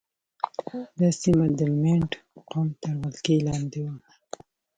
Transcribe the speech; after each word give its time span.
دا 0.99 1.09
سیمه 1.21 1.47
د 1.59 1.61
مینډ 1.81 2.09
قوم 2.49 2.67
تر 2.81 2.93
ولکې 3.01 3.35
لاندې 3.47 3.79
وه. 3.85 3.95